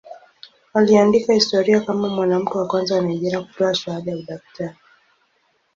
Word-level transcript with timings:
Aliandika 0.73 1.33
historia 1.33 1.81
kama 1.81 2.09
mwanamke 2.09 2.57
wa 2.57 2.67
kwanza 2.67 2.95
wa 2.95 3.01
Nigeria 3.01 3.41
kupewa 3.41 3.75
shahada 3.75 4.11
ya 4.11 4.17
udaktari. 4.17 4.75